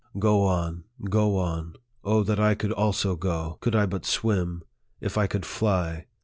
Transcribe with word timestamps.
Go 0.17 0.45
on, 0.47 0.85
go 1.11 1.37
on. 1.37 1.75
O 2.03 2.23
that 2.23 2.39
I 2.39 2.55
could 2.55 2.71
also 2.71 3.15
go! 3.15 3.59
Could 3.61 3.75
I 3.75 3.85
but 3.85 4.03
swim! 4.03 4.63
If 4.99 5.15
I 5.15 5.27
could 5.27 5.45
fly 5.45 6.07